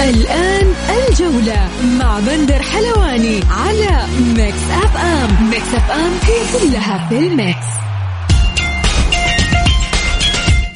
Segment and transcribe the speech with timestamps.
[0.00, 0.74] الآن
[1.08, 7.66] الجولة مع بندر حلواني على Mix FM Mix FM هي كلها في ال mix.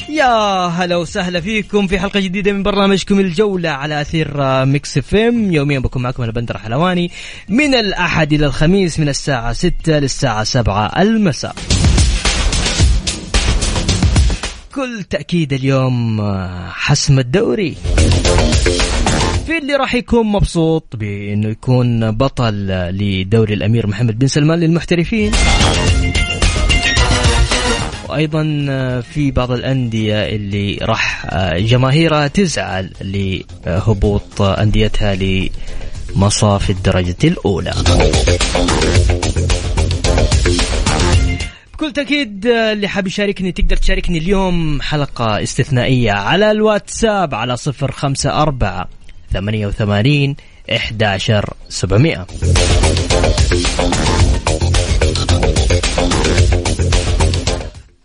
[0.09, 4.31] يا هلا وسهلا فيكم في حلقة جديدة من برنامجكم الجولة على أثير
[4.65, 7.11] Mix FM يوميا بكون معكم أنا بندر حلواني.
[7.49, 11.55] من الأحد إلى الخميس من الساعة 6 للساعة 7 المساء.
[14.71, 16.21] بكل تأكيد اليوم
[16.73, 17.77] حسم الدوري.
[19.49, 25.33] في اللي راح يكون مبسوط بأنه يكون بطل لدوري الأمير محمد بن سلمان للمحترفين.
[28.09, 28.43] وأيضا
[29.01, 31.27] في بعض الأندية اللي راح
[31.57, 35.17] جماهيرها تزعل لهبوط أنديتها
[36.15, 37.75] لمصاف الدرجة الأولى.
[41.73, 48.43] بكل تأكيد اللي حاب يشاركني تقدر تشاركني اليوم حلقة استثنائية على الواتساب على صفر خمسة
[48.43, 48.98] أربعة
[49.33, 50.37] ثمانية وثمانين
[50.77, 52.27] إحداشر سبعمائة.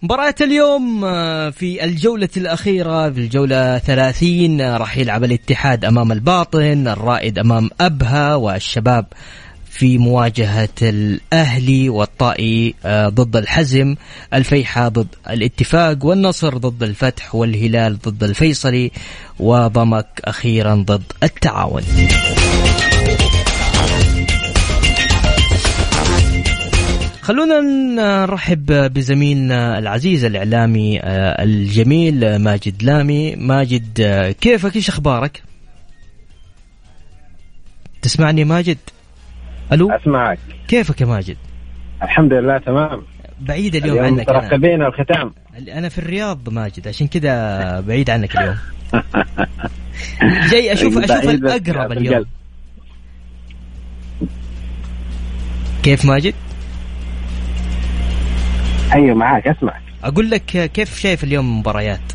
[0.04, 1.02] مباراة اليوم
[1.52, 9.06] في الجولة الأخيرة في الجولة 30 راح يلعب الاتحاد أمام الباطن الرائد أمام أبها والشباب
[9.74, 13.96] في مواجهة الأهلي والطائي ضد الحزم
[14.34, 18.92] الفيحة ضد الاتفاق والنصر ضد الفتح والهلال ضد الفيصلي
[19.40, 21.84] وضمك أخيرا ضد التعاون.
[27.22, 27.62] خلونا
[27.96, 31.00] نرحب بزميلنا العزيز الإعلامي
[31.44, 33.36] الجميل ماجد لامي.
[33.36, 34.02] ماجد
[34.42, 35.44] كيفك؟ إيش أخبارك؟
[38.02, 38.78] تسمعني ماجد؟
[39.72, 40.40] ألو؟ أسمعك.
[40.68, 41.38] كيفك يا ماجد؟
[42.04, 43.02] الحمد لله تمام.
[43.42, 45.34] بعيد اليوم, اليوم عنك مترقبين الختام.
[45.74, 48.56] أنا في الرياض ماجد عشان كذا بعيد عنك اليوم.
[50.52, 52.26] جاي أشوف أشوف الأقرب اليوم.
[55.84, 56.34] كيف ماجد؟
[58.94, 62.13] أيوه معاك اسمع أقول لك كيف شايف اليوم المباريات؟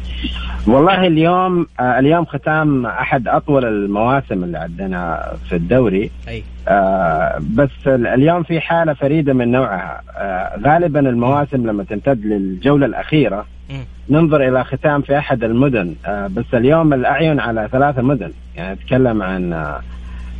[0.66, 6.42] والله اليوم آه اليوم ختام أحد أطول المواسم اللي عندنا في الدوري أي.
[6.68, 13.44] آه بس اليوم في حالة فريدة من نوعها آه غالبا المواسم لما تمتد للجولة الأخيرة
[13.70, 13.74] م.
[14.10, 19.22] ننظر إلى ختام في أحد المدن آه بس اليوم الأعين على ثلاثة مدن يعني نتكلم
[19.22, 19.52] عن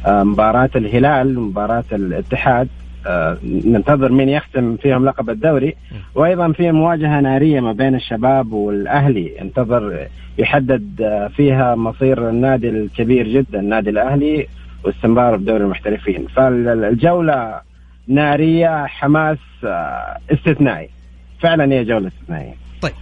[0.07, 2.88] آه مباراة الهلال ومباراه الاتحاد آه
[3.45, 5.75] ننتظر مين يختم فيهم لقب الدوري.
[6.15, 9.41] وأيضا في مواجهة نارية ما بين الشباب والأهلي.
[9.41, 10.07] انتظر
[10.39, 14.47] يحدد آه فيها مصير النادي الكبير جدا النادي الأهلي
[14.85, 16.27] واستمرار بدوري المحترفين.
[16.27, 17.61] فالجولة
[18.09, 20.89] نارية حماس آه استثنائي.
[21.41, 22.55] فعلا هي جولة استثنائية.
[22.83, 22.93] طيب.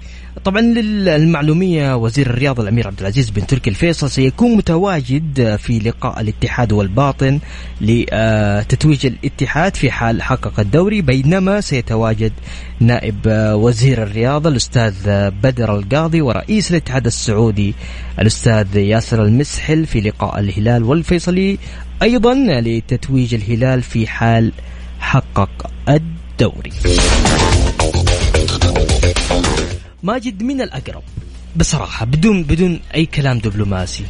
[0.45, 6.73] طبعا للمعلومية وزير الرياضة الأمير عبد العزيز بن تركي الفيصل سيكون متواجد في لقاء الاتحاد
[6.73, 7.39] والباطن
[7.81, 12.33] لتتويج الاتحاد في حال حقق الدوري بينما سيتواجد
[12.81, 13.17] نائب
[13.55, 14.95] وزير الرياضة الأستاذ
[15.31, 17.75] بدر القاضي ورئيس الاتحاد السعودي
[18.21, 21.59] الأستاذ ياسر المسحل في لقاء الهلال والفيصلي
[22.03, 24.53] أيضا لتتويج الهلال في حال
[25.01, 26.73] حقق الدوري.
[30.07, 31.03] ماجد من الأقرب.
[31.57, 34.05] بصراحة بدون بدون أي كلام دبلوماسي.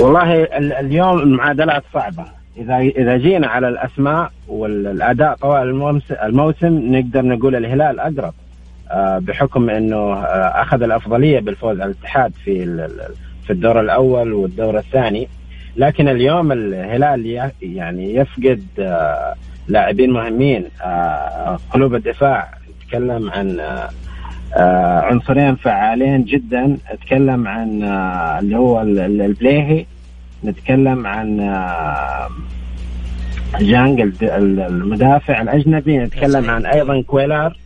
[0.00, 0.44] والله
[0.80, 2.24] اليوم المعادلات صعبة.
[2.56, 8.34] إذا إذا جينا على الأسماء والأداء طوال الموسم نقدر نقول الهلال أقرب.
[9.26, 10.14] بحكم أنه
[10.62, 12.88] أخذ الأفضلية بالفوز على الاتحاد في
[13.46, 15.28] في الدور الأول والدور الثاني.
[15.76, 18.62] لكن اليوم الهلال يعني يفقد
[19.68, 20.64] لاعبين مهمين
[21.70, 22.59] قلوب الدفاع.
[22.90, 23.60] نتكلم عن
[25.06, 26.76] عنصرين فعالين جدا.
[26.94, 27.82] نتكلم عن
[28.38, 29.86] اللي هو البليهي.
[30.44, 31.36] نتكلم عن
[33.60, 35.98] جانج المدافع الأجنبي.
[35.98, 37.56] نتكلم عن أيضا كويلار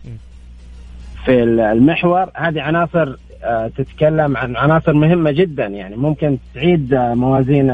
[1.25, 2.31] في المحور.
[2.35, 3.17] هذه عناصر
[3.77, 5.67] تتكلم عن عناصر مهمة جدا.
[5.67, 7.71] يعني ممكن تعيد موازين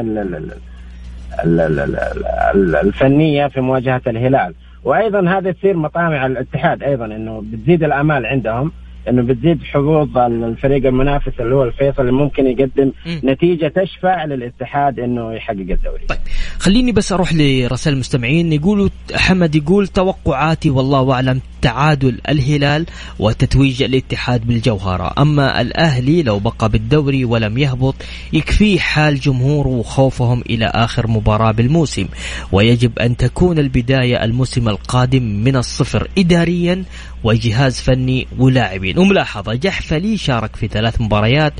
[2.84, 4.54] الفنية في مواجهة الهلال.
[4.84, 8.72] وأيضا هذا تصير مطامع الاتحاد أيضا إنه بتزيد الأمال عندهم
[9.08, 13.20] إنه بتزيد حظوظ الفريق المنافس اللي هو الفيصل اللي ممكن يقدم مم.
[13.24, 16.06] نتيجة تشفع للاتحاد إنه يحقق الدوري.
[16.08, 16.18] طيب
[16.58, 22.86] خليني بس أروح لرسائل المستمعين يقولوا حمد يقول توقعاتي والله أعلم تعادل الهلال
[23.18, 27.94] وتتويج الاتحاد بالجوهرة، أما الأهلي لو بقى بالدوري ولم يهبط
[28.32, 32.06] يكفيه حال جمهوره وخوفهم إلى آخر مباراة بالموسم،
[32.52, 36.84] ويجب أن تكون البداية الموسم القادم من الصفر اداريا
[37.24, 41.52] وجهاز فني ولاعبين، وملاحظة جحفلي شارك في ثلاث مباريات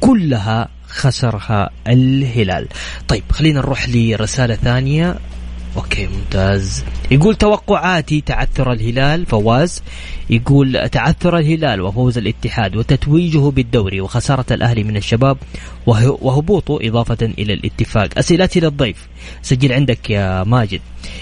[0.00, 2.68] كلها خسرها الهلال.
[3.08, 5.18] طيب خلينا نروح لرسالة ثانية.
[5.76, 6.84] أوكي ممتاز.
[7.10, 9.82] يقول توقعاتي تعثر الهلال فواز.
[10.30, 15.38] يقول تعثر الهلال وفوز الاتحاد وتتويجه بالدوري وخسارة الأهلي من الشباب
[15.86, 18.18] وه- وهبوطه إضافة إلى الاتفاق.
[18.18, 19.08] أسئلتي للضيف.
[19.42, 20.80] سجل عندك يا ماجد.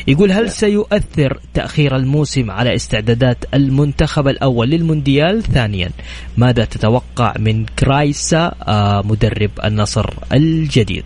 [0.09, 5.91] يقول هل سيؤثر تأخير الموسم على استعدادات المنتخب الأول للمونديال؟ ثانيا
[6.37, 11.05] ماذا تتوقع من كرايسا آه، مدرب النصر الجديد؟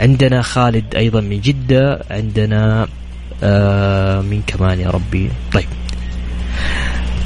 [0.00, 2.86] عندنا خالد أيضا من جدة عندنا
[3.42, 5.68] آه مين كمان يا ربي طيب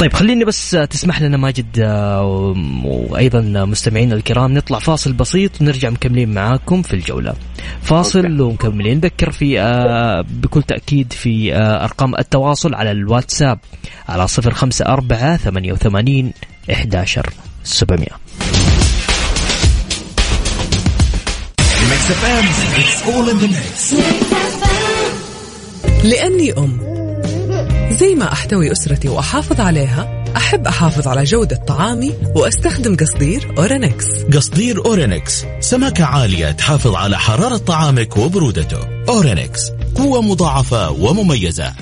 [0.02, 2.54] طيب خليني بس تسمح لنا ماجد آه،
[2.84, 7.34] وأيضا مستمعينا الكرام نطلع فاصل بسيط ونرجع مكملين معاكم في الجولة.
[7.82, 8.42] فاصل أوكي.
[8.42, 13.58] ومكملين نذكر في آه، بكل تأكيد في آه، أرقام التواصل على الواتساب
[14.08, 16.32] على 054 88
[16.70, 17.30] 11
[17.64, 18.06] 700.
[22.02, 22.46] Mix FM,
[22.80, 23.94] it's all in the mix.
[26.04, 26.80] لأني أم.
[27.90, 34.06] زي ما أحتوي أسرتي وأحافظ عليها أحب أحافظ على جودة طعامي وأستخدم قصدير أورينكس.
[34.34, 38.78] قصدير أورينكس سماكة عالية تحافظ على حرارة طعامك وبرودته.
[39.08, 39.60] أورينكس
[39.94, 41.72] قوة مضاعفة ومميزة.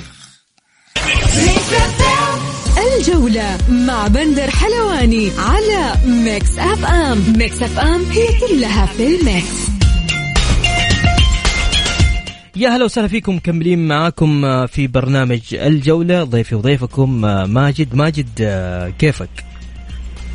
[2.96, 9.69] الجولة مع بندر حلواني على Mix FM Mix FM هي كلها في ال mix.
[12.60, 16.24] يا هلا وسهلا فيكم مكملين معاكم آه، في برنامج الجولة.
[16.24, 17.94] ضيفي وضيفكم آه، ماجد.
[17.94, 19.28] ماجد آه، كيفك؟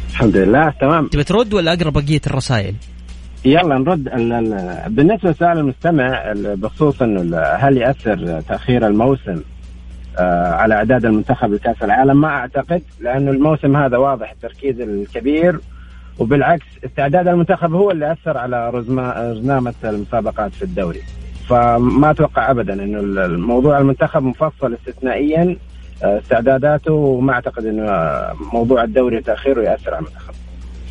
[0.10, 1.08] الحمد لله تمام.
[1.08, 2.76] تبي ترد ولا أقرأ بقية الرسائل؟
[3.46, 4.08] يلا نرد.
[4.08, 9.42] ال- ال- بالنسبة لسؤال المستمع ال- بخصوص إنه هل يأثر تأخير الموسم
[10.20, 15.60] على أعداد المنتخب لكأس العالم؟ ما أعتقد لأنه الموسم هذا واضح التركيز الكبير
[16.20, 21.02] وبالعكس استعداد المنتخب هو اللي أثر على رزنامة المسابقات في الدوري.
[21.50, 25.58] فما أتوقع ابدا انه الموضوع المنتخب مفصل استثنائيا
[26.04, 30.34] آه، استعداداته وما أعتقد إنه آه، موضوع الدوري وتاخيره ياثر على المنتخب.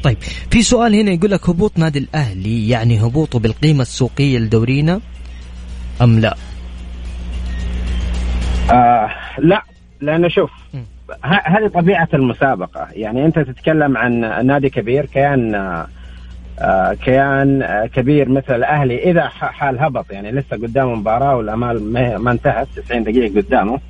[0.03, 0.17] طيب
[0.51, 5.01] في سؤال هنا يقول لك هبوط نادي الأهلي يعني هبوطه بالقيمة السوقية لدورينا
[6.03, 6.37] أم لا؟
[8.73, 9.63] آه لا
[10.01, 10.51] لأنه شوف
[11.23, 12.89] هذه طبيعة المسابقة.
[12.93, 15.89] يعني أنت تتكلم عن نادي كبير كيان آه آه،
[17.05, 20.13] كيان آه، كبير مثل الاهلي إذا حال هبط.
[20.13, 21.93] يعني لسه قدامه مباراة والأمال
[22.23, 23.81] ما انتهت 90 دقيقة قدامه.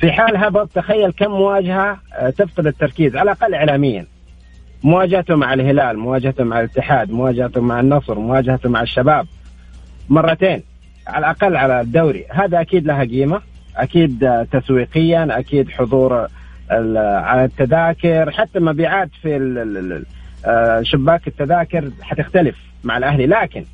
[0.00, 4.06] في حال هبط تخيل كم مواجهة آه، تفقد التركيز على الأقل اعلاميا.
[4.82, 9.26] مواجهته مع الهلال مواجهته مع الاتحاد مواجهته مع النصر مواجهته مع الشباب.
[10.08, 10.62] مرتين
[11.06, 12.24] على الأقل على الدوري.
[12.30, 13.40] هذا أكيد لها قيمة
[13.76, 16.26] أكيد آه، تسويقيا أكيد حضور
[16.70, 18.30] على التذاكر.
[18.30, 20.19] حتى مبيعات في آه،
[20.82, 23.26] شباك التذاكر حتختلف مع الأهلي.
[23.26, 23.64] لكن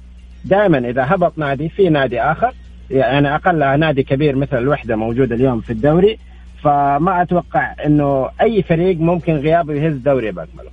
[0.44, 2.52] دائما إذا هبط نادي في نادي آخر
[2.90, 6.18] يعني أقل نادي كبير مثل الوحدة موجود اليوم في الدوري
[6.64, 10.70] فما أتوقع إنه أي فريق ممكن غيابه يهز دوري باكمله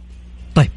[0.55, 0.69] طيب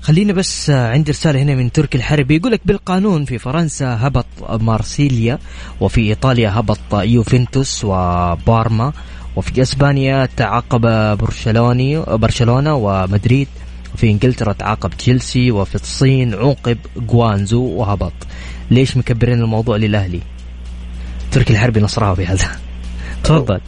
[0.00, 4.26] خلينا بس آه، عندي رسالة هنا من تركي الحربي يقول لك بالقانون في فرنسا هبط
[4.60, 5.38] مارسيليا
[5.80, 8.92] وفي إيطاليا هبط يوفنتوس وبارما
[9.36, 10.80] وفي إسبانيا تعاقب
[11.18, 13.48] برشلوني برشلونة ومدريد.
[13.98, 18.12] وفي إنجلترا تعاقب تشيلسي وفي الصين عوقب جوانزو وهبط.
[18.70, 20.20] ليش مكبرين الموضوع للأهلي؟
[21.32, 22.60] تركي الحربي نصراوي هذا.
[23.24, 23.60] تفضل.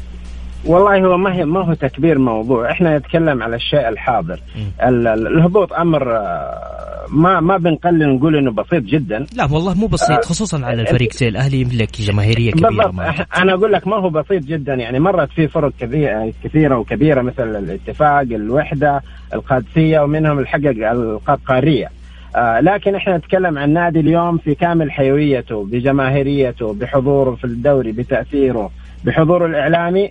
[0.65, 2.71] والله هو ما هي ما هو تكبير موضوع.
[2.71, 4.41] إحنا نتكلم على الشيء الحاضر.
[4.83, 9.27] ال- ال- الهبوط أمر آه، ما ما بنقلل نقول إنه بسيط جدا.
[9.37, 12.95] لا والله مو بسيط خصوصا على الفريق زي الأهلي يملك جماهيرية كبيرة بالضبط.
[13.37, 14.75] أنا أقول لك ما هو بسيط جدا.
[14.75, 19.03] يعني مرت في فرق كبيره كثيرة وكبيرة مثل الاتفاق الوحدة
[19.35, 21.89] القادسية ومنهم الحقق القاب قاريه
[22.37, 28.71] آه لكن إحنا نتكلم عن نادي اليوم في كامل حيويته بجماهيريته بحضوره في الدوري بتأثيره
[29.05, 30.11] بحضوره الإعلامي.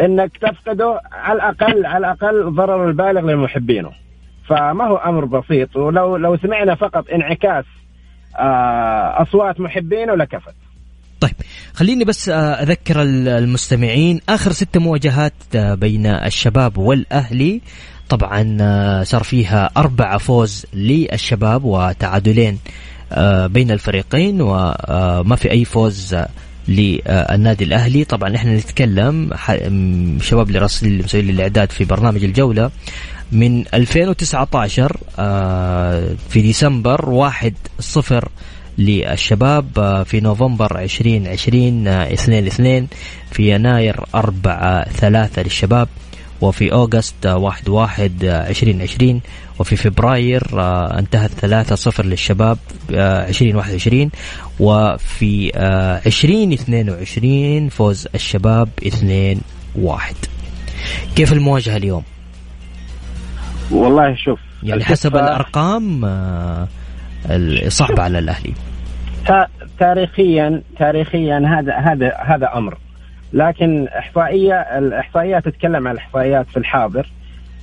[0.00, 3.90] إنك تفقده على الاقل على الأقل ضرر البالغ لمحبينه
[4.48, 5.76] فما هو أمر بسيط.
[5.76, 7.64] ولو لو سمعنا فقط انعكاس
[8.36, 10.54] آه أصوات محبينه لكفت.
[11.20, 11.32] طيب
[11.74, 14.20] خليني بس آه، أذكر ال- المستمعين.
[14.28, 17.60] آخر ست مواجهات آه، بين الشباب والأهلي.
[18.08, 18.56] طبعا
[19.02, 22.58] صار فيها أربعة فوز للشباب وتعادلين
[23.46, 26.16] بين الفريقين وما في أي فوز
[26.70, 28.04] للنادي الأهلي.
[28.04, 29.30] طبعا إحنا نتكلم
[30.22, 32.70] شباب اللي راسلين مسويين الإعداد في برنامج الجولة
[33.32, 34.96] من 2019
[36.28, 38.28] في ديسمبر واحد صفر
[38.78, 39.66] للشباب
[40.06, 42.86] في نوفمبر 2020 2 2
[43.30, 45.88] في يناير 4 3 للشباب.
[46.40, 49.20] وفي أوغست واحد واحد عشرين عشرين
[49.58, 52.58] وفي فبراير آه، انتهت ثلاثة صفر للشباب
[52.94, 54.10] آه، عشرين واحد وعشرين
[54.60, 59.40] وفي آه، عشرين اثنين وعشرين فوز الشباب اثنين
[59.76, 60.14] واحد.
[61.16, 62.02] كيف المواجهة اليوم؟
[63.70, 66.00] والله شوف يعني حسب الأرقام
[67.68, 68.54] صعبة على الأهلي.
[69.78, 72.78] تاريخيا تاريخيا هذا هذا هذا أمر.
[73.32, 77.06] لكن احصائيه الاحصائيات تتكلم عن الإحصائيات في الحاضر.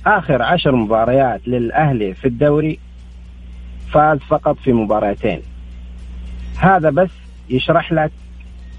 [0.06, 2.78] آخر عشر مباريات للأهلي في الدوري
[3.92, 5.40] فاز فقط في مباراتين.
[6.58, 7.10] هذا بس
[7.50, 8.10] يشرح لك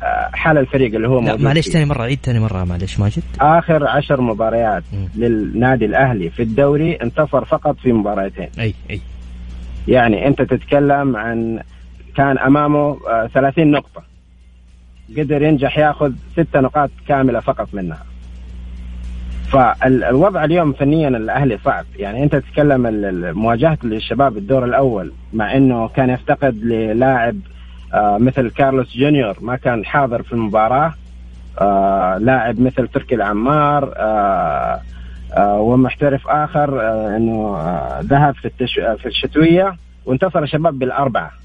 [0.04, 3.24] آه، حال الفريق اللي هو موجود معلش ثاني مرة عيد ثاني مرة معلش ماجد.
[3.42, 5.20] آخر عشر مباريات م.
[5.20, 8.50] للنادي الأهلي في الدوري انتصر فقط في مباراتين.
[8.60, 9.02] أي أي.
[9.88, 11.60] يعني أنت تتكلم عن
[12.16, 12.98] كان أمامه
[13.34, 14.09] 30 آه، نقطة.
[15.18, 18.06] قدر ينجح ياخذ ستة نقاط كاملة فقط منها.
[19.52, 21.86] فالوضع اليوم فنيا الأهلي صعب.
[21.96, 22.82] يعني أنت تتكلم
[23.38, 27.36] مواجهة للشباب الدور الأول مع إنه كان يفتقد للاعب
[27.94, 29.38] آه، مثل كارلوس جونيور.
[29.42, 30.94] ما كان حاضر في المباراة.
[31.62, 34.82] آه، لاعب مثل تركي العمار آه،
[35.38, 36.82] ومحترف آخر
[37.16, 37.58] إنه
[38.02, 38.50] ذهب في
[38.98, 39.76] في الشتوية.
[40.06, 41.39] وانتصر الشباب بالأربعة.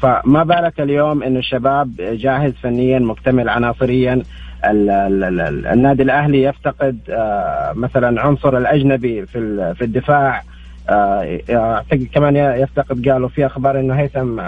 [0.00, 4.22] فما بالك اليوم إنه الشباب جاهز فنيا مكتمل عناصريا.
[4.64, 10.42] النادي الأهلي يفتقد آه، مثلا عنصر الأجنبي في في الدفاع.
[10.88, 14.40] آه، أعتقد كمان يفتقد قالوا في أخبار إنه هيثم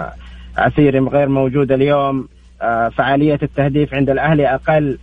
[0.57, 2.27] عسيري غير موجود اليوم.
[2.61, 4.97] آه، فعالية التهديف عند الأهلي أقل.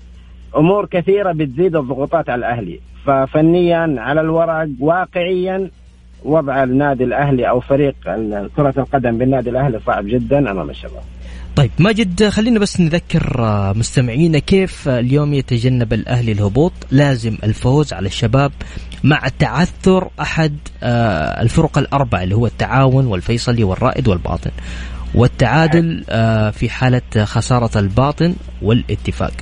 [0.57, 2.80] أمور كثيرة بتزيد الضغوطات على الأهلي.
[3.07, 5.71] ففنيا على الورق واقعيا
[6.25, 7.95] وضع النادي الأهلي أو فريق
[8.57, 11.03] كرة القدم بالنادي الأهلي صعب جدا أمام الشباب.
[11.57, 18.07] طيب ماجد خلينا بس نذكر آه، مستمعينا كيف اليوم يتجنب الأهلي الهبوط لازم الفوز على
[18.07, 18.53] الشباب
[19.05, 24.50] مع تعثر أحد آه، الفرق الاربعه اللي هو التعاون والفيصلي والرائد والباطن
[25.15, 29.33] والتعادل آه، في حالة خسارة الباطن والاتفاق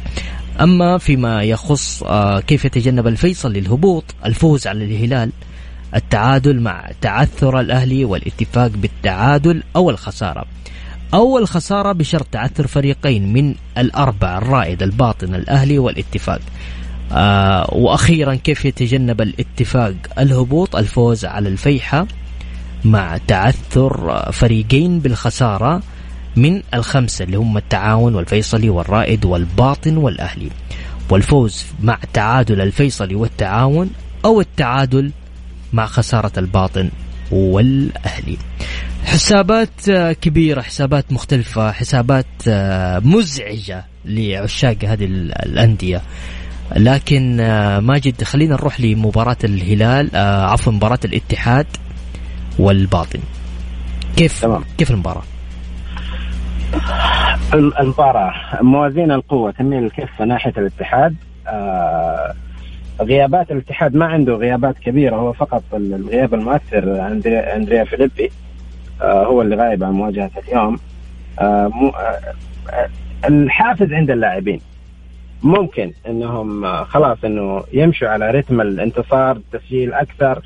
[0.60, 2.04] أما فيما يخص
[2.46, 5.30] كيف يتجنب الفيصل للهبوط الفوز على الهلال
[5.94, 10.44] التعادل مع تعثر الأهلي والاتفاق بالتعادل أو الخسارة.
[11.14, 16.40] أو الخسارة بشرط تعثر فريقين من الأربعة الرائد الباطن الأهلي والاتفاق.
[17.12, 22.06] آه وأخيرا كيف يتجنب الاتفاق الهبوط الفوز على الفيحة
[22.84, 25.82] مع تعثر فريقين بالخسارة
[26.36, 30.50] من الخمسة اللي هم التعاون والفيصلي والرائد والباطن والأهلي.
[31.10, 33.90] والفوز مع تعادل الفيصلي والتعاون
[34.24, 35.10] أو التعادل
[35.72, 36.90] مع خسارة الباطن
[37.30, 38.36] والأهلي
[39.04, 42.26] حسابات كبيرة حسابات مختلفة حسابات
[43.04, 46.02] مزعجة لعشاق هذه الأندية
[46.76, 47.36] لكن
[47.82, 50.16] ماجد خلينا نروح لمباراة الهلال
[50.50, 51.66] عفوا مباراة الاتحاد
[52.58, 53.20] والباطن
[54.16, 54.64] كيف تمام.
[54.78, 55.22] كيف المباراة؟
[57.54, 58.32] المباراة
[58.62, 62.34] موازين القوة تميل الكفة ناحية الاتحاد آه
[63.00, 67.06] غيابات الاتحاد ما عنده غيابات كبيرة هو فقط الغياب المؤثر
[67.56, 68.30] أندريا, فيليبي
[69.02, 70.78] آه هو اللي غايب عن مواجهة اليوم.
[71.40, 72.88] آه آه
[73.28, 74.60] الحافز عند اللاعبين.
[75.42, 80.42] ممكن إنهم خلاص إنه يمشوا على رتم الانتصار تسجيل أكثر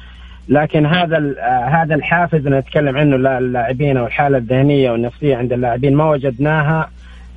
[0.48, 1.34] لكن هذا
[1.68, 6.90] هذا الحافز اللي نتكلم عنه للاعبين أو الحالة الذهنية والنفسية عند اللاعبين ما وجدناها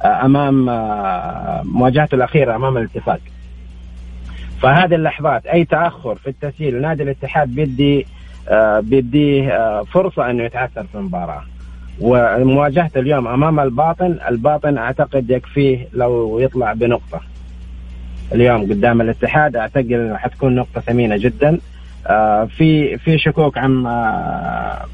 [0.06, 0.66] أمام
[1.68, 3.20] مواجهته الأخيرة أمام الاتفاق.
[4.62, 8.08] فهذه اللحظات أي تأخر في التسجيل نادي الاتحاد بيدي
[8.50, 11.44] آه بيديه آه فرصة إنه يتعثر في المباراة.
[12.00, 17.22] ومواجهه اليوم أمام الباطن الباطن أعتقد يكفيه لو يطلع بنقطة.
[18.34, 21.60] اليوم قدام الاتحاد أعتقد إنه حتكون نقطة ثمينة جدا.
[22.08, 24.86] آه في في شكوك عن آه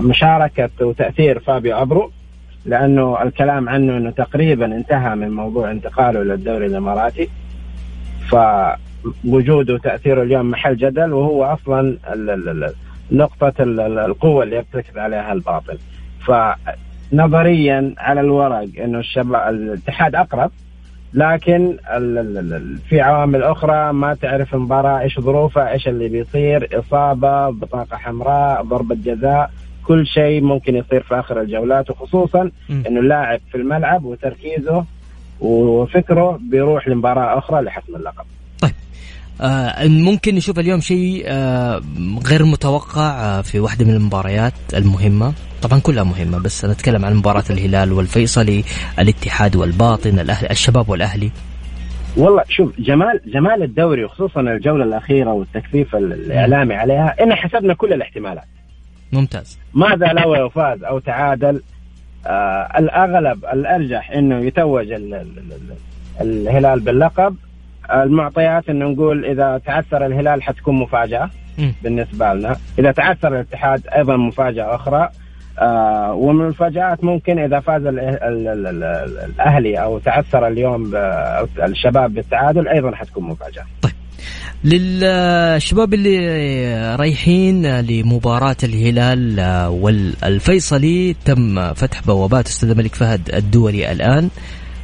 [0.00, 2.10] مشاركة وتأثير فابيو أبرو
[2.64, 7.28] لأنه الكلام عنه إنه تقريبا انتهى من موضوع انتقاله للدوري الإماراتي.
[8.28, 11.96] فوجوده وتاثيره اليوم محل جدل وهو أصلا
[13.12, 15.78] نقطة القوة اللي يرتكز عليها الباطل
[16.26, 20.50] فنظريا على الورق إنه الشباب الاتحاد أقرب
[21.14, 21.76] لكن
[22.88, 28.94] في عوامل أخرى ما تعرف المباراة إيش ظروفها إيش اللي بيصير إصابة بطاقة حمراء ضربة
[28.94, 29.50] جزاء
[29.84, 32.50] كل شيء ممكن يصير في آخر الجولات وخصوصا.
[32.86, 34.84] إنه اللاعب في الملعب وتركيزه
[35.40, 38.24] وفكره بيروح لمباراه أخرى لحسم اللقب.
[39.40, 41.82] آه ممكن نشوف اليوم شيء آه
[42.26, 45.32] غير متوقع آه في واحدة من المباريات المهمة.
[45.62, 48.64] طبعا كلها مهمة بس أنا أتكلم عن مباراة الهلال والفيصلي
[48.98, 51.30] الاتحاد والباطن الأهلي الشباب والأهلي.
[52.16, 58.44] والله شوف جمال جمال الدوري وخصوصا الجولة الأخيرة والتكثيف الإعلامي عليها ان حسبنا كل الاحتمالات.
[59.12, 59.58] ممتاز.
[59.74, 61.62] ماذا لو فاز أو تعادل
[62.26, 65.38] آه الأغلب الأرجح إنه يتوج ال ال
[66.20, 67.36] ال الهلال باللقب.
[67.92, 71.30] المعطيات إنه نقول إذا تعثر الهلال حتكون مفاجأة.
[71.82, 72.56] بالنسبة لنا.
[72.78, 75.08] إذا تعثر الاتحاد أيضا مفاجأة أخرى.
[75.58, 78.84] آه ومن المفاجآت ممكن إذا فاز ال ال ال ال
[79.24, 80.92] الأهلي أو تعثر اليوم
[81.62, 83.64] الشباب بالتعادل أيضا حتكون مفاجأة.
[84.64, 94.28] للشباب اللي رايحين لمباراة الهلال والفيصلي تم فتح بوابات أستاذ الملك فهد الدولي الآن.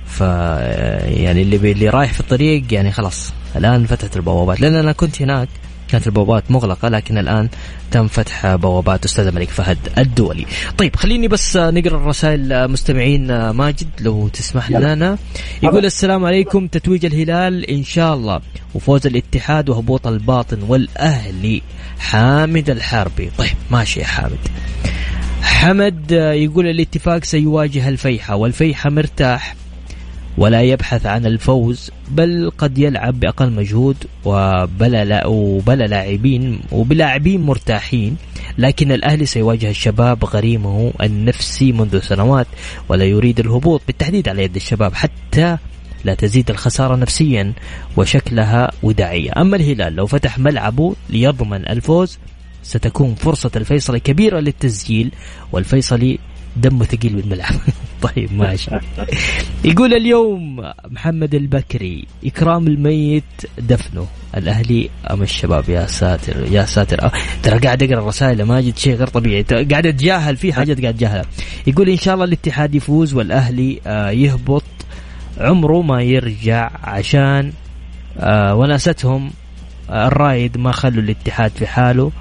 [0.06, 4.60] ف يعني اللي اللي رايح في الطريق يعني خلاص الآن فتحت البوابات.
[4.60, 5.48] لأن أنا كنت هناك
[5.94, 7.48] كانت البوابات مغلقة لكن الآن
[7.90, 10.46] تم فتح بوابات أستاذ الملك فهد الدولي.
[10.78, 14.70] طيب خليني بس نقرأ الرسائل مستمعين ماجد لو تسمح.
[14.70, 15.18] لنا.
[15.62, 16.66] يقول السلام عليكم.
[16.66, 18.40] تتويج الهلال إن شاء الله.
[18.74, 21.62] وفوز الاتحاد وهبوط الباطن والأهلي.
[21.98, 24.38] حامد الحاربي طيب ماشي يا حامد.
[25.42, 29.54] حمد يقول الاتفاق سيواجه الفيحة والفيحة مرتاح
[30.38, 38.16] ولا يبحث عن الفوز بل قد يلعب بأقل مجهود وبلا لا وبلا لاعبين وبلاعبين مرتاحين.
[38.58, 42.46] لكن الأهلي سيواجه الشباب غريمه النفسي منذ سنوات
[42.88, 45.58] ولا يريد الهبوط بالتحديد على يد الشباب حتى
[46.04, 47.52] لا تزيد الخسارة نفسيا
[47.96, 52.18] وشكلها وداعية أما الهلال لو فتح ملعبه ليضمن الفوز
[52.62, 55.10] ستكون فرصة الفيصلي كبيرة للتسجيل
[55.52, 56.18] والفيصلي
[56.56, 57.54] دمه ثقيل بالملعب.
[58.04, 58.70] طيب ماشي.
[59.64, 60.56] يقول اليوم
[60.90, 63.24] محمد البكري إكرام الميت
[63.58, 64.06] دفنه.
[64.36, 67.04] الأهلي أم الشباب؟ يا ساتر يا ساتر.
[67.04, 67.12] آه،
[67.42, 69.42] ترى قاعد أقرأ الرسائل ماجد شيء غير طبيعي.
[69.42, 71.24] قاعد أتجاهل في حاجات قاعد أتجاهلها.
[71.66, 74.64] يقول إن شاء الله الاتحاد يفوز والأهلي آه، يهبط
[75.38, 77.52] عمره ما يرجع عشان
[78.18, 79.30] آه، وناستهم
[79.90, 82.12] آه، الرايد ما خلوا الاتحاد في حاله.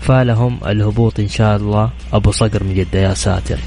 [0.00, 1.90] فلهم الهبوط إن شاء الله.
[2.12, 3.58] أبو صقر من جدة يا ساتر.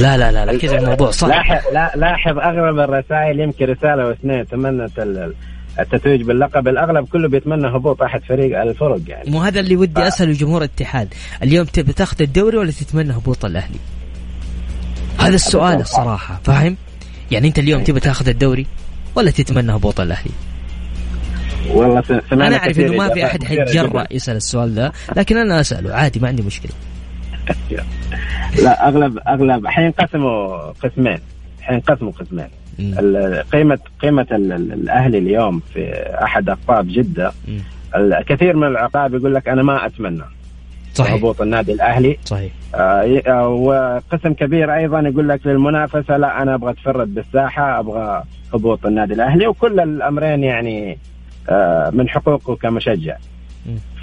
[0.00, 4.46] لا لا لا, لا كذا الموضوع؟ صعب لاحظ لا لاحظ أغلب الرسائل يمكن رسالة واثنين
[4.46, 5.34] تمنت ال-
[5.80, 6.68] التتويج باللقب.
[6.68, 9.30] الأغلب كله بيتمنى هبوط أحد فريق الفرق يعني.
[9.30, 11.14] مو هذا اللي ودي أسأله جمهور الاتحاد.
[11.42, 13.78] اليوم تبي تاخذ الدوري ولا تتمنى هبوط الأهلي؟
[15.18, 16.76] هذا السؤال الصراحة فاهم؟
[17.30, 18.66] يعني أنت اليوم تبي تاخذ الدوري
[19.14, 20.30] ولا تتمنى هبوط الأهلي؟
[21.70, 24.06] والله سمعنا أنا أعرف إنه ما في أحد حيتجرأ.
[24.10, 26.72] يسأل السؤال ده لكن أنا أسأله عادي ما عندي مشكلة.
[28.64, 31.18] لا اغلب أغلب حينقسموا قسمين.
[31.60, 32.46] حينقسموا قسمين.
[34.32, 37.32] ال- ال- الأهلي اليوم في أحد أقطاب جدة.
[37.48, 37.58] مم.
[37.96, 40.22] الكثير من العقاب يقول لك أنا ما أتمنى.
[40.94, 41.12] صحيح.
[41.12, 42.18] هبوط النادي الأهلي.
[42.24, 42.52] صحيح.
[42.74, 48.22] آه، آه، وقسم كبير أيضا يقول لك للمنافسة لا أنا أبغى أتفرد بالساحة أبغى
[48.54, 49.46] هبوط النادي الأهلي.
[49.46, 50.98] وكل الأمرين يعني
[51.48, 53.16] آه، من حقوقه كمشجع.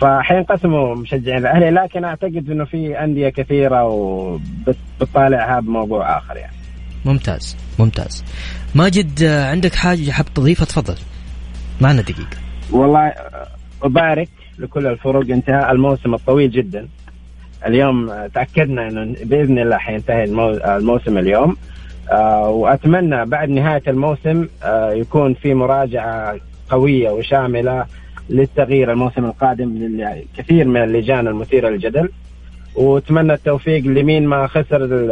[0.01, 6.53] فحينقسموا مشجعين الأهلي لكن أعتقد إنه في أندية كثيرة وبتطالع هذا بموضوع آخر يعني.
[7.05, 8.23] ممتاز ممتاز.
[8.75, 10.95] ماجد آه، عندك حاجة حاب تضيفها تفضل.
[11.81, 12.37] معنا دقيقة.
[12.71, 13.47] والله آه،
[13.83, 16.87] أبارك لكل الفرق انتهاء الموسم الطويل جدا.
[17.65, 21.57] اليوم آه، تأكدنا أنه بإذن الله حينتهي المو- الموسم اليوم.
[22.11, 26.35] آه، وأتمنى بعد نهاية الموسم آه، يكون في مراجعة
[26.69, 27.85] قوية وشاملة
[28.29, 29.97] للتغيير الموسم القادم
[30.37, 32.09] لكثير من اللجان المثيرة للجدل.
[32.75, 35.11] وأتمنى التوفيق لمين ما خسر ال-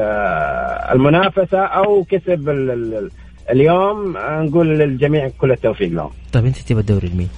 [0.95, 3.09] المنافسة أو كسب ال- ال-
[3.49, 4.17] اليوم.
[4.17, 6.09] نقول للجميع كل التوفيق لهم.
[6.33, 7.29] طيب أنت تبى الدوري لمين؟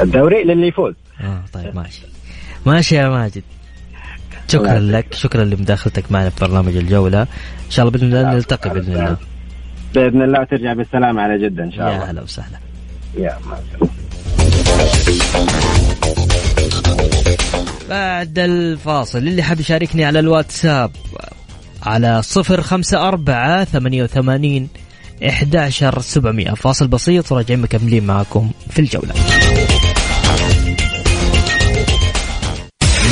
[0.00, 0.94] الدوري للي يفوز.
[1.20, 2.02] آه طيب ماشي.
[2.66, 3.42] ماشي يا ماجد.
[4.48, 8.92] شكرا لك شكرا لمداخلتك معنا في برنامج الجولة إن شاء الله بإذن الله نلتقي بإذن
[8.92, 9.16] الله.
[9.94, 12.10] بإذن الله ترجع بالسلامة على جدة إن شاء يا الله.
[12.10, 12.58] هلا وسهلا.
[13.16, 13.58] يا مع
[17.88, 20.90] بعد الفاصل اللي حاب يشاركني على الواتساب
[21.82, 24.68] على صفر خمسة أربعة ثمانية وثمانين
[25.28, 26.50] إحداشر سبعمية.
[26.50, 29.14] فاصل بسيط وراجعين مكملين معكم في الجولة.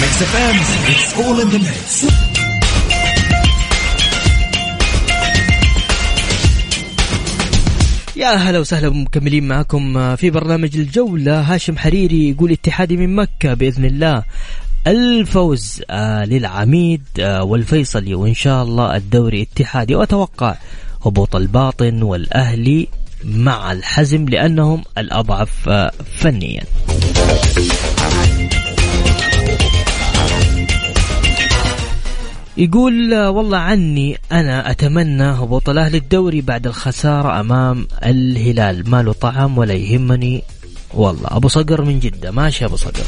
[0.02, 0.56] Mix FM,
[0.92, 2.35] it's all in the mix.
[8.16, 11.40] يا هلا وسهلا مكملين معكم في برنامج الجولة.
[11.40, 14.22] هاشم حريري يقول اتحادي من مكة بإذن الله.
[14.86, 19.94] الفوز آه للعميد آه والفيصلي وإن شاء الله الدوري اتحادي.
[19.94, 20.56] وأتوقع
[21.06, 22.88] هبوط الباطن والأهلي
[23.24, 26.62] مع الحزم لأنهم الأضعف آه فنيا.
[32.58, 38.90] يقول والله عني أنا أتمنى هبوط الأهلي الدوري بعد الخسارة أمام الهلال.
[38.90, 40.42] ما له طعم ولا يهمني.
[40.94, 42.30] والله أبو صقر من جدة.
[42.30, 43.04] ماشي أبو صقر.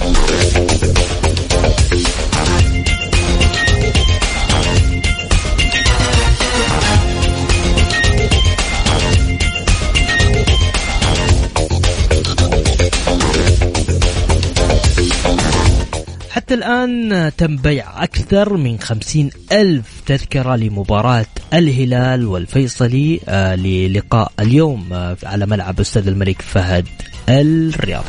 [16.49, 24.93] حتى الآن تم بيع أكثر من خمسين ألف تذكرة لمباراة الهلال والفيصلي آه، للقاء اليوم
[24.93, 26.87] آه، على ملعب أستاذ الملك فهد
[27.29, 28.05] الرياض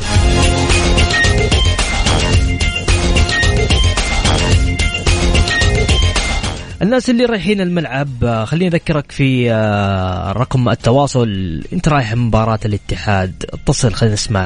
[6.82, 11.62] الناس اللي رايحين الملعب آه، خليني أذكرك في آه، رقم التواصل.
[11.72, 14.42] أنت رايح مباراة الاتحاد اتصل خلينا نسمع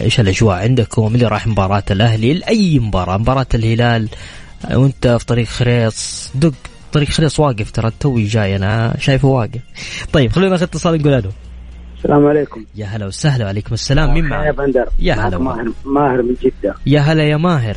[0.00, 3.16] إيش الأجواء عندكم اللي رايح مباراة الأهلي لأي مباراة.
[3.16, 4.08] مباراة الهلال
[4.70, 6.30] آه، وأنت في طريق خريص.
[6.34, 6.54] دق
[6.92, 9.60] طريق خريص واقف ترى توي جاي أنا شايفه واقف.
[10.12, 11.30] طيب خلينا ناخذ اتصال نقول ألو.
[11.98, 12.64] السلام عليكم.
[12.74, 14.14] يا هلا وسهلا وعليكم السلام.
[14.14, 16.74] مين يا معك بندر يا هلا ماهر ماهر من جدة.
[16.86, 17.76] يا هلا يا ماهر.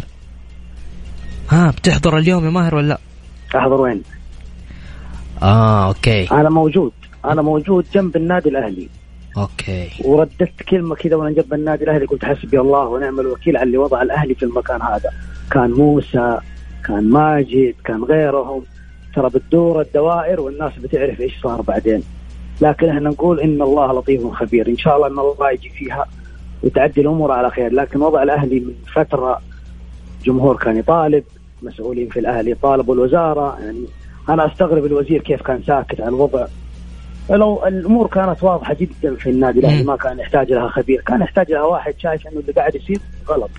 [1.50, 3.00] ها بتحضر اليوم يا ماهر ولا لا؟
[3.56, 4.04] أحضر وين؟
[5.44, 6.28] آه أوكي.
[6.32, 6.92] أنا موجود.
[7.26, 8.90] أنا موجود جنب النادي الأهلي.
[9.38, 9.90] أوكي.
[10.06, 14.02] ورددت كلمة كذا وأنا جنب النادي الأهلي قلت حسبي الله ونعم الوكيل على اللي وضع
[14.02, 15.10] الأهلي في المكان هذا.
[15.52, 16.38] كان موسى
[16.86, 18.64] كان ماجد كان غيرهم.
[19.16, 22.04] ترى بتدور الدوائر والناس بتعرف إيش صار بعدين.
[22.62, 24.68] لكن إحنا نقول إن الله لطيف خبير.
[24.68, 26.06] إن شاء الله إن الله يجي فيها
[26.64, 27.74] وتعدي الأمور على خير.
[27.74, 29.42] لكن وضع الأهلي من فترة
[30.26, 31.24] جمهور كان يطالب.
[31.62, 33.58] مسؤولين في الأهلي طالبوا الوزارة.
[33.60, 33.86] يعني
[34.30, 36.46] أنا أستغرب الوزير كيف كان ساكت عن الوضع.
[37.30, 39.84] لو الأمور كانت واضحة جدا في النادي الأهلي.
[39.84, 41.02] ما كان يحتاج لها خبير.
[41.02, 43.50] كان يحتاج لها واحد شايف إنه اللي قاعد يصير غلط.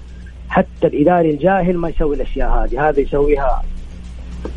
[0.49, 2.89] حتى الإداري الجاهل ما يسوي الأشياء هذه.
[2.89, 3.63] هذا يسويها.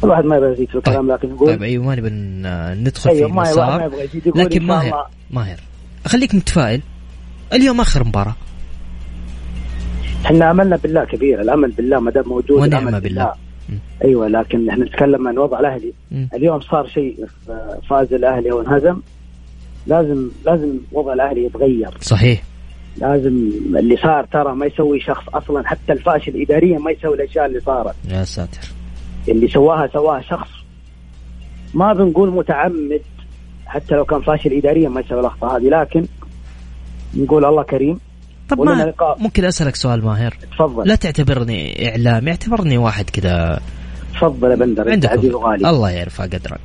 [0.04, 3.10] الواحد ما يبغى يزيد في الكلام لكن يقول طيب أيوه ما نبي ن- ندخل في
[3.10, 4.28] أيوه ما ما يبغى يزيد.
[4.28, 5.58] يقول لكن ماهر ماهر
[6.06, 6.82] خليك متفائل.
[7.54, 8.36] اليوم آخر مباراة.
[10.26, 13.34] إحنا املنا بالله كبير الأمل بالله ما دام موجود ونعم بالله.
[13.70, 13.80] مم.
[14.04, 15.94] أيوه لكن إحنا نتكلم عن وضع الأهلي.
[16.34, 17.26] اليوم صار شيء
[17.90, 19.02] فاز الأهلي أو انهزم
[19.88, 21.90] لازم لازم وضع الأهلي يتغير.
[22.02, 22.44] صحيح.
[22.98, 27.60] لازم اللي صار ترى ما يسوي شخص أصلا حتى الفاشل اداريا ما يسوي الأشياء اللي
[27.60, 27.96] صارت.
[28.12, 28.72] يا ساتر.
[29.28, 30.50] اللي سواها سواها شخص.
[31.74, 33.02] ما بنقول متعمد
[33.66, 36.06] حتى لو كان فاشل اداريا ما يسوي الاخطاء هذه لكن
[37.18, 38.00] نقول الله كريم.
[38.50, 38.94] طب ما.
[39.20, 40.88] ممكن أسألك سؤال ماهر؟ تفضل.
[40.88, 43.60] لا تعتبرني إعلامي اعتبرني واحد كذا.
[44.14, 45.70] تفضل يا بندر عندك وغالي.
[45.70, 46.60] الله يرفع قدرك.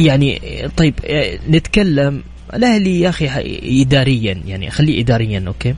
[0.00, 0.40] يعني
[0.76, 2.22] طيب آه، نتكلم
[2.54, 3.28] الأهلي يا أخي
[3.82, 5.74] اداريا يعني خليه اداريا أوكي؟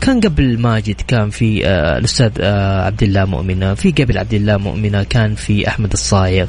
[0.00, 3.74] كان قبل ماجد كان في آه، الأستاذ آه، عبد الله مؤمنة.
[3.74, 6.46] في قبل عبد الله مؤمنة كان في أحمد الصايغ.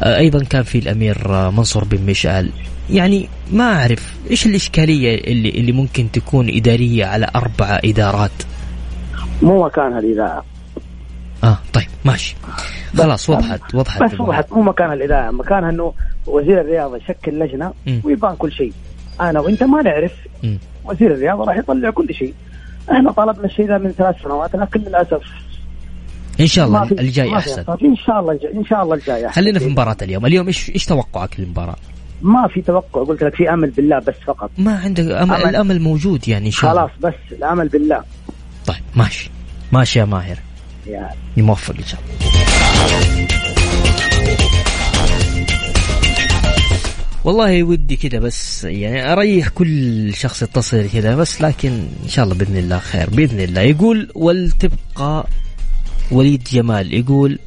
[0.00, 2.50] آه، أيضا كان في الأمير آه، منصور بن مشعل.
[2.90, 8.30] يعني ما أعرف إيش الإشكالية اللي اللي ممكن تكون إدارية على أربع إدارات
[9.42, 10.44] مو مكانها الاذاعه
[11.44, 12.36] آه طيب ماشي
[12.98, 15.92] خلاص وضحت وضحت بس وضحت مو مكان الاذاعه مكانها إنه
[16.26, 17.72] وزير الرياضة يشكل لجنة.
[18.04, 18.72] ويبان كل شيء
[19.20, 20.58] أنا وأنت ما نعرف مم.
[20.84, 22.34] وزير الرياضة راح يطلع كل شيء
[22.92, 25.22] إحنا طلبنا الشيء ذا من ثلاث سنوات لكن للأسف
[26.40, 27.64] إن شاء الله الجاي أحسن.
[27.84, 29.28] إن شاء الله الجاي إن شاء الله الجاي.
[29.28, 31.76] خلينا في مباراة اليوم، اليوم إيش إيش توقعك للمباراة؟
[32.22, 34.50] ما في توقع قلت لك في أمل بالله بس فقط.
[34.58, 35.48] ما عندك أمل, أمل.
[35.48, 36.58] الأمل موجود يعني الله.
[36.58, 38.02] خلاص بس الأمل بالله.
[38.66, 39.30] طيب ماشي.
[39.72, 40.38] ماشي يا ماهر.
[40.86, 43.26] يعني موفق إن شاء الله.
[47.24, 51.70] والله ودي كذا بس يعني أريح كل شخص يتصل كذا بس لكن
[52.04, 53.60] إن شاء الله بإذن الله خير بإذن الله.
[53.60, 55.26] يقول ولتبقى
[56.10, 56.94] وليد جمال.
[56.94, 57.38] يقول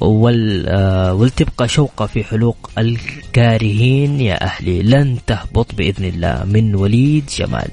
[0.00, 4.82] ول آه، ولتبقى شوقة في حلوق الكارهين يا أهلي.
[4.82, 7.68] لن تهبط بإذن الله من وليد جمال.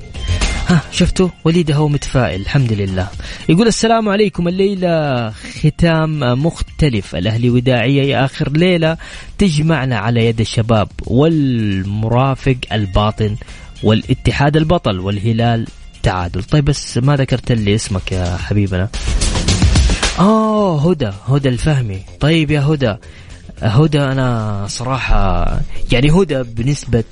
[0.67, 3.07] ها شفتوا؟ وليد هو متفائل الحمد لله.
[3.49, 7.15] يقول السلام عليكم الليلة ختام مختلف.
[7.15, 8.97] الأهلي وداعية يا آخر ليلة
[9.37, 13.35] تجمعنا على يد الشباب والمرافق الباطن
[13.83, 15.67] والاتحاد البطل والهلال
[16.03, 16.43] تعادل.
[16.43, 18.89] طيب بس ما ذكرت لي اسمك يا حبيبنا.
[20.19, 21.99] آه هدى هدى الفهمي.
[22.19, 22.95] طيب يا هدى
[23.61, 25.45] هدى أنا صراحة
[25.91, 27.03] يعني هدى بنسبة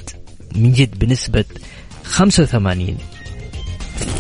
[0.56, 1.46] من جد بنسبة
[2.04, 2.98] 85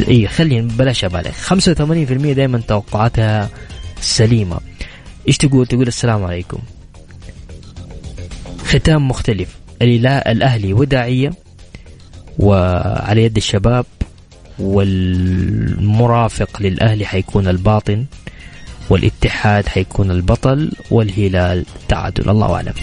[0.07, 3.49] إي خلينا بلاش ابالغ 85% دائما توقعاتها
[4.01, 4.59] سليمة.
[5.27, 6.57] إيش تقول؟ تقول السلام عليكم.
[8.65, 9.55] ختام مختلف.
[9.81, 11.33] الأهلي وداعية
[12.39, 13.85] وعلى يد الشباب
[14.59, 18.05] والمرافق للأهلي حيكون الباطن.
[18.89, 22.29] والاتحاد حيكون البطل والهلال تعادل.
[22.29, 22.73] الله أعلم.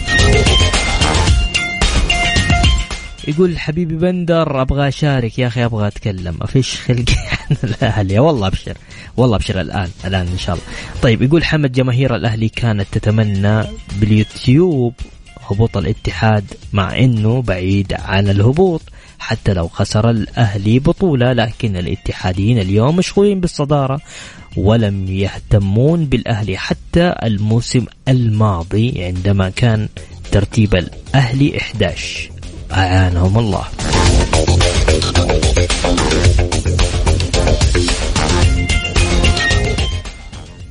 [3.27, 5.39] يقول حبيبي بندر أبغى أشارك.
[5.39, 6.37] يا أخي أبغى أتكلم.
[6.39, 7.09] ما فيش خلق
[7.49, 8.19] عن الأهلي.
[8.19, 8.77] والله أبشر.
[9.17, 10.65] والله أبشر الآن الآن إن شاء الله.
[11.01, 13.63] طيب يقول حمد جماهير الأهلي كانت تتمنى
[13.99, 14.93] باليوتيوب
[15.49, 18.81] هبوط الاتحاد مع إنه بعيد عن الهبوط
[19.19, 21.33] حتى لو خسر الأهلي بطولة.
[21.33, 24.01] لكن الاتحاديين اليوم مشغولين بالصدارة.
[24.57, 29.87] ولم يهتمون بالأهلي حتى الموسم الماضي عندما كان
[30.31, 32.29] ترتيب الأهلي 11
[32.71, 33.63] أعانهم الله.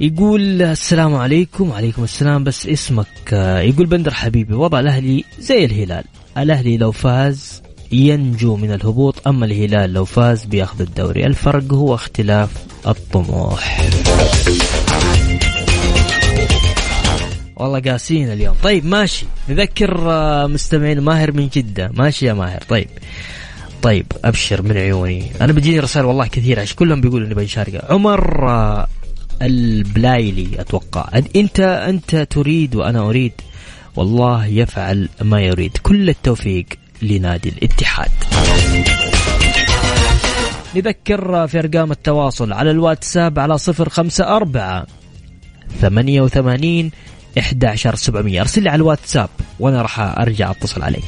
[0.01, 1.71] يقول السلام عليكم.
[1.71, 2.45] وعليكم السلام.
[2.45, 6.05] بس اسمك يقول بندر حبيبي وضع الأهلي زي الهلال.
[6.39, 7.63] الأهلي لو فاز
[7.93, 11.27] ينجو من الهبوط أما الهلال لو فاز بياخذ الدوري.
[11.27, 12.51] الفرق هو اختلاف
[12.87, 13.89] الطموح.
[17.57, 18.57] والله قاسين اليوم.
[18.63, 19.27] طيب ماشي.
[19.49, 21.91] نذكر آه، مستمعين ماهر من جدة.
[21.95, 22.63] ماشي يا ماهر.
[22.69, 22.89] طيب.
[23.83, 25.31] طيب أبشر من عيوني.
[25.41, 26.61] أنا بيجيني رسائل والله كثيرة.
[26.61, 28.87] عشان كلهم بيقولوا إني بنشارك عمر آه،
[29.43, 31.09] البلايلي أتوقع.
[31.37, 33.33] أنت أنت تريد وأنا أريد.
[33.97, 35.77] والله يفعل ما يريد.
[35.83, 36.67] كل التوفيق.
[37.03, 38.11] لنادي الاتحاد.
[40.77, 44.87] نذكر في أرقام التواصل على الواتساب على صفر خمسة أربعة
[45.81, 46.91] ثمانية وثمانين
[47.39, 49.29] 11700 أرسل لي على الواتساب
[49.61, 51.05] وأنا راح أرجع أتصل عليك.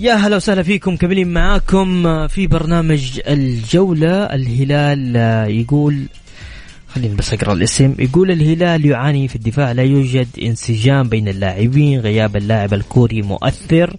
[0.00, 4.24] يا هلا وسهلا فيكم كملين معاكم في برنامج الجولة.
[4.24, 5.16] الهلال
[5.50, 6.06] يقول
[6.96, 7.94] خليني بس أقرأ الاسم.
[7.98, 13.96] يقول الهلال يعاني في الدفاع لا يوجد انسجام بين اللاعبين غياب اللاعب الكوري مؤثر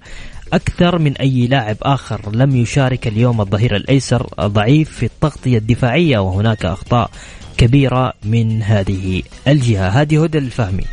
[0.54, 2.36] أكثر من أي لاعب آخر.
[2.36, 7.12] لم يشارك اليوم الظهير الأيسر ضعيف في التغطية الدفاعية وهناك أخطاء
[7.58, 9.90] كبيرة من هذه الجهة.
[9.90, 10.84] هذه هدى الفهمي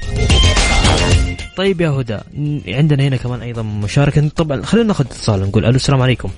[1.57, 2.19] طيب يا هدى
[2.69, 4.29] عندنا هنا كمان أيضا مشاركة.
[4.29, 6.31] طبعا خلينا ناخذ اتصال نقول ألو السلام عليكم.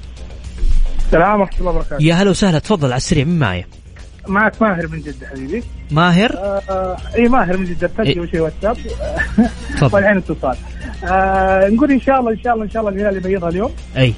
[1.06, 2.02] السلام ورحمة الله وبركاته.
[2.04, 3.64] يا هلا وسهلا تفضل على السريع من معي؟
[4.28, 5.62] معك ماهر من جدة حبيبي.
[5.90, 8.76] ماهر؟ آه اي ماهر من جدة ارتجي إيه؟ شيء واتساب.
[9.92, 10.56] والحين اتصال.
[11.04, 13.70] آه نقول إن شاء الله إن شاء الله إن شاء الله الهلال يبيضها اليوم.
[13.96, 14.14] أي.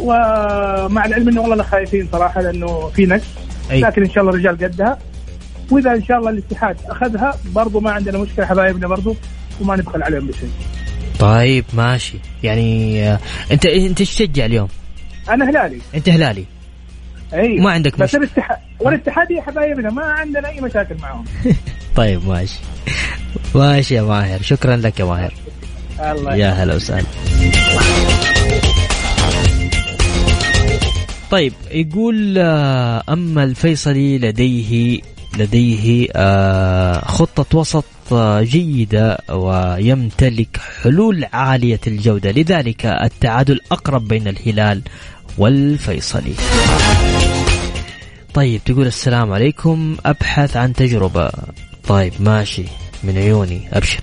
[0.00, 3.26] ومع العلم إنه والله خايفين صراحة لأنه في نقص
[3.70, 4.98] لكن إن شاء الله الرجال قدها.
[5.70, 9.16] وإذا إن شاء الله الاتحاد أخذها برضو ما عندنا مشكلة حبايبنا برضو
[9.60, 10.50] وما نبخل عليهم بشيء.
[11.18, 12.18] طيب ماشي.
[12.42, 13.18] يعني آه
[13.52, 14.68] أنت أنت إيش تشجع اليوم؟
[15.28, 15.78] أنا هلالي.
[15.94, 16.44] أنت هلالي.
[17.34, 17.58] أي.
[17.58, 21.24] ما عندك بس الاتحاد والاتحادية حبايبنا ما عندنا أي مشاكل معهم.
[21.96, 22.58] طيب ماشي.
[23.54, 24.42] ماشي يا ماهر.
[24.42, 25.34] شكرا لك يا ماهر.
[26.00, 27.06] الله يا هلا وسهلا.
[31.30, 35.00] طيب يقول آه، أما الفيصلي لديه
[35.38, 42.30] لديه آه، خطة وسط آه، جيدة ويمتلك حلول عالية الجودة.
[42.30, 44.82] لذلك التعادل أقرب بين الهلال
[45.38, 46.34] والفيصلي.
[48.34, 51.30] طيب تقول السلام عليكم أبحث عن تجربة.
[51.88, 52.64] طيب ماشي.
[53.04, 54.00] من عيوني أبشر.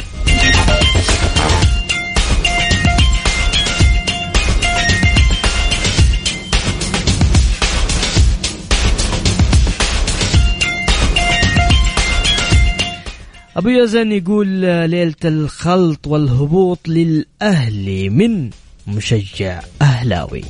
[13.58, 14.48] أبو يزن يقول
[14.90, 18.50] ليلة الخلط والهبوط للأهلي من
[18.88, 20.44] مشجع أهلاوي.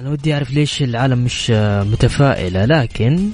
[0.00, 1.50] أنا ودي أعرف ليش العالم مش
[1.92, 3.30] متفائلة لكن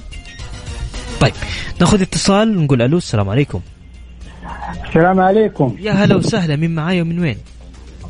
[1.21, 1.33] طيب
[1.81, 3.61] ناخذ اتصال نقول ألو السلام عليكم.
[4.87, 5.75] السلام عليكم.
[5.79, 7.37] يا هلا وسهلا مين معايا ومن وين؟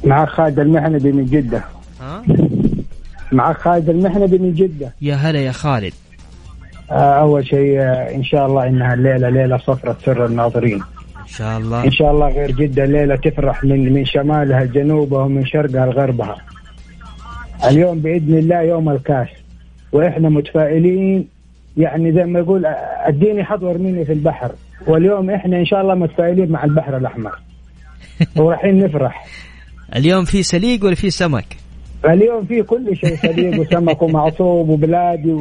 [0.03, 1.63] معك خالد المحنبي من جدة.
[2.01, 2.23] ها؟
[3.31, 4.93] معك خالد المحنبي من جدة.
[5.01, 5.93] يا هلا يا خالد.
[6.91, 10.83] آه، أول شيء آه، إن شاء الله إنها الليلة ليلة صفرة سر الناظرين.
[11.25, 11.83] إن شاء الله.
[11.83, 16.37] إن شاء الله غير جدة الليلة تفرح من من شمالها لجنوبها ومن شرقها لغربها.
[17.69, 19.27] اليوم بإذن الله يوم الكاس.
[19.91, 21.27] وإحنا متفائلين
[21.77, 22.65] يعني زي ما يقول
[23.05, 24.51] اديني حضور مني في البحر.
[24.87, 27.39] واليوم إحنا إن شاء الله متفائلين مع البحر الأحمر.
[28.37, 29.25] ورايحين نفرح.
[29.95, 31.64] اليوم في سليق ولا في سمك؟
[32.13, 35.35] اليوم في كل شيء سليق وسمك ومعصوب وبلادي.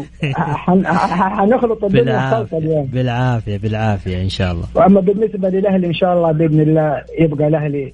[1.16, 2.84] حنخلط الدنيا خلطة اليوم.
[2.92, 4.64] بالعافية بالعافية إن شاء الله.
[4.74, 7.92] وأما بالنسبة للأهلي إن شاء الله بإذن الله يبقى الأهلي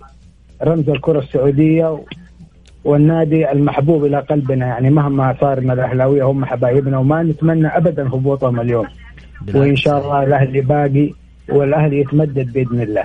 [0.63, 2.01] رمز الكرة السعودية و...
[2.85, 4.67] والنادي المحبوب إلى قلبنا.
[4.67, 8.87] يعني مهما صار من الأهلاوية هم حبايبنا وما نتمنى ابدا هبوطهم اليوم.
[9.55, 11.11] وإن شاء الله الأهلي باقي
[11.49, 13.05] والأهلي يتمدد بإذن الله.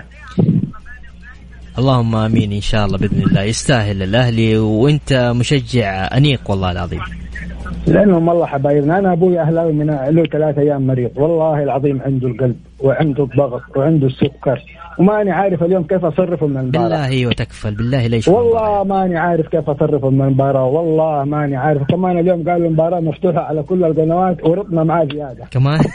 [1.75, 3.41] اللهم آمين إن شاء الله بإذن الله.
[3.41, 7.24] يستاهل الأهلي وأنت مشجع أنيق والله العظيم.
[7.87, 8.99] لأنهم والله حبايبنا.
[8.99, 11.11] أنا أبوي أهلاوي من له ثلاث أيام مريض.
[11.15, 14.61] والله العظيم عنده القلب وعنده الضغط وعنده السكر
[14.99, 16.83] وماني عارف اليوم كيف اصرفه من المباراة.
[17.07, 20.65] بالله وتكفل بالله ليش والله ماني عارف كيف اصرفه من المباراة.
[20.65, 21.83] والله ماني عارف.
[21.83, 25.45] كمان اليوم قالوا المباراة مفتوحة على كل القنوات ورطنا معاه زيادة.
[25.51, 25.79] كمان؟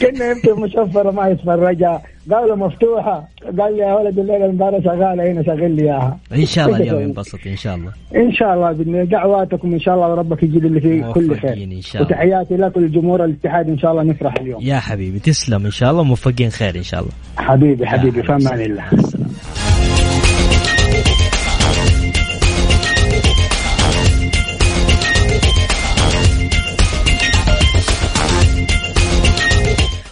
[0.00, 2.02] كنا يمكن مشفرة ما يتفرجها.
[2.32, 3.28] قالوا مفتوحة.
[3.60, 5.32] قال لي يا ولد الليلة المباراة شغالة.
[5.32, 7.90] هنا شغل لي إياها؟ إن شاء الله اليوم ينبسط إن شاء الله.
[8.16, 9.08] إن شاء الله باذن
[9.54, 11.52] دعواتكم إن شاء الله وربك يجيب اللي فيه كل خير.
[11.52, 12.12] إن شاء الله.
[12.12, 14.62] وتحياتي لك ولجمهور الاتحاد إن شاء الله نفرح اليوم.
[14.62, 17.12] يا حبيبي تسلم إن شاء الله موفقين خير إن شاء الله.
[17.36, 19.30] حبيبي حبيبي في أمان الله السلام.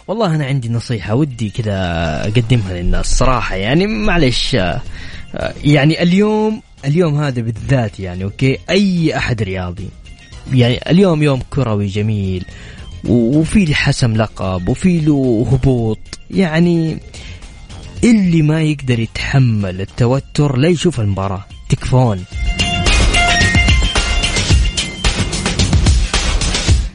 [0.09, 1.75] والله أنا عندي نصيحة ودي كذا
[2.23, 4.81] أقدمها للناس صراحة يعني معلش آه،
[5.65, 9.89] يعني اليوم اليوم هذا بالذات يعني أوكي؟ أي أحد رياضي.
[10.53, 12.45] يعني اليوم يوم كروي جميل
[13.05, 15.99] وفي حسم لقب وفي له هبوط.
[16.31, 16.99] يعني
[18.05, 21.45] اللي ما يقدر يتحمل التوتر لا يشوف المباراة.
[21.69, 22.25] تكفون.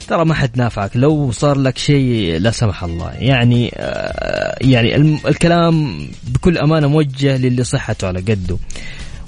[0.07, 0.91] ترى ما حد نافعك.
[0.95, 3.11] لو صار لك شيء لا سمح الله.
[3.11, 4.95] يعني آه، يعني
[5.27, 8.57] الكلام بكل أمانة موجه للي صحته على قده.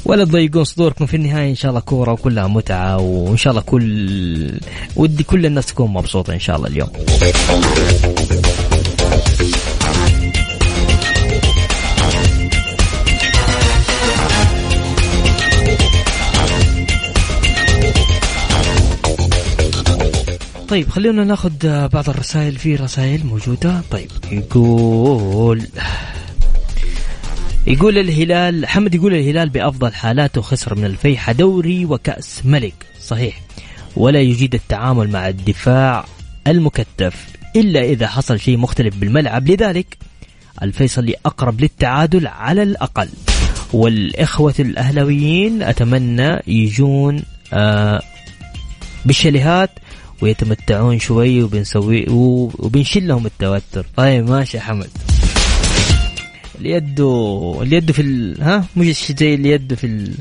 [0.06, 1.50] ولا تضيقون صدوركم في النهاية.
[1.50, 4.60] إن شاء الله كورة وكلها متعة وإن شاء الله كل
[4.96, 6.90] ودي كل الناس تكون مبسوطة إن شاء الله اليوم.
[20.70, 23.82] طيب خلونا ناخذ بعض الرسائل في رسائل موجودة.
[23.92, 25.68] طيب يقول
[27.68, 32.86] يقول الهلال حمد يقول الهلال بأفضل حالاته خسر من الفيحة دوري وكأس ملك.
[33.02, 33.42] صحيح.
[33.96, 36.06] ولا يجيد التعامل مع الدفاع
[36.48, 39.50] المكتف إلا إذا حصل شيء مختلف بالملعب.
[39.50, 39.98] لذلك
[40.62, 43.10] الفيصلي أقرب للتعادل على الأقل.
[43.74, 48.02] والإخوة الأهلويين أتمنى يجون آه
[49.06, 49.70] بالشاليهات
[50.22, 53.86] ويتمتعون شوي وبنسوي وبنشيل لهم التوتر.
[53.96, 54.90] طيب ماشي حمد.
[56.60, 58.42] اللي يده اللي يده في ال...
[58.42, 60.14] ها؟ مش زي اللي يده في ال...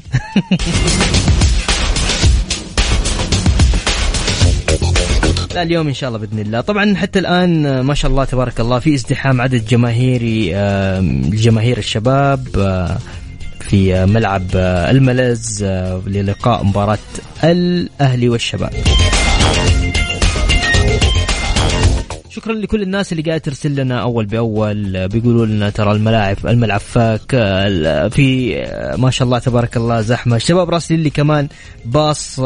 [5.55, 6.61] لا اليوم إن شاء الله بإذن الله.
[6.61, 12.49] طبعا حتى الآن ما شاء الله تبارك الله في ازدحام عدد جماهيري الجماهير الشباب
[13.61, 15.65] في ملعب الملز
[16.07, 16.99] للقاء مباراة
[17.45, 18.73] الأهلي والشباب.
[22.49, 25.09] شكرا لكل الناس اللي قاعدة ترسل لنا أول بأول.
[25.09, 27.31] بيقولوا لنا ترى الملاعب الملعب فاك
[28.13, 28.57] في
[28.99, 30.37] ما شاء الله تبارك الله زحمة.
[30.37, 31.49] الشباب راسلين لي كمان
[31.85, 32.41] باص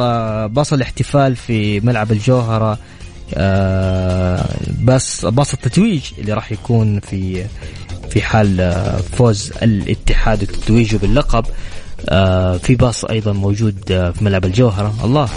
[0.44, 2.78] باص الاحتفال في ملعب الجوهرة.
[3.34, 4.44] آه،
[4.84, 7.44] بس باص التتويج اللي راح يكون في
[8.10, 11.44] في حال آه، فوز الاتحاد وتتويجه باللقب.
[12.08, 14.94] آه، في باص أيضا موجود في ملعب الجوهرة.
[15.04, 15.28] الله.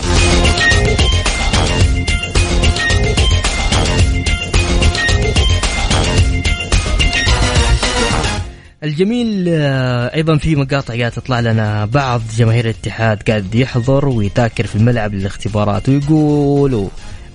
[8.86, 14.76] الجميل آه، أيضا في مقاطع قاعدة تطلع لنا بعض جماهير الاتحاد قاعد يحضر ويتاكر في
[14.76, 16.90] الملعب للاختبارات ويقولوا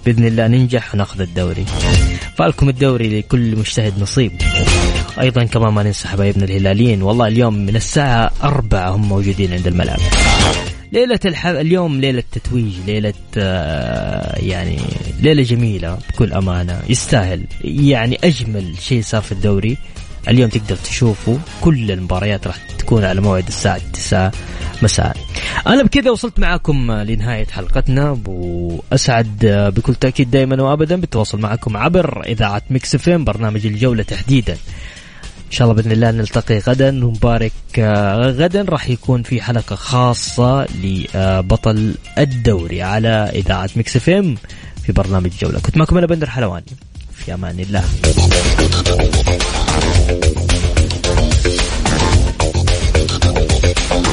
[0.06, 1.64] بإذن الله ننجح وناخذ الدوري.
[2.38, 4.32] فألكم الدوري لكل مجتهد نصيب.
[5.20, 9.98] أيضا كمان ما ننسى حبايبنا الهلاليين والله اليوم من الساعة أربعة هم موجودين عند الملعب.
[10.92, 11.46] ليلة الح...
[11.46, 14.78] اليوم ليلة تتويج ليلة آه، يعني
[15.20, 19.76] ليلة جميلة بكل أمانة يستاهل يعني أجمل شيء صار في الدوري.
[20.28, 24.32] اليوم تقدر تشوفه كل المباريات راح تكون على موعد الساعة 9
[24.82, 25.16] مساء.
[25.66, 28.18] أنا بكذا وصلت معكم لنهاية حلقتنا.
[28.26, 29.38] وأسعد
[29.76, 34.52] بكل تأكيد دائما وأبدا بالتواصل معكم عبر إذاعة Mix FM برنامج الجولة تحديدا.
[35.46, 40.66] إن شاء الله بإذن الله نلتقي غدا ونبارك آه، غدا راح يكون في حلقة خاصة
[40.82, 44.10] لبطل الدوري على إذاعة Mix FM
[44.82, 45.60] في برنامج جولة.
[45.60, 46.64] كنت معكم أنا بندر حلواني.
[47.12, 47.84] في أمان الله.